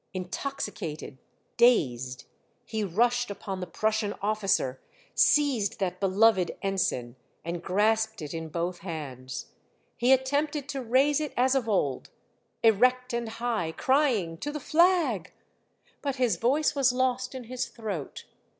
[0.15, 1.19] Intoxicated,
[1.57, 2.25] dazed,
[2.65, 4.81] he rushed upon the Prussian officer,
[5.13, 9.51] seized that beloved ensign, and grasped it in both hands.
[9.95, 12.09] He attempted to raise it as of old,
[12.63, 15.33] erect and highj crying, *'To the flag!"
[16.01, 18.25] but his voice was lost in his throat.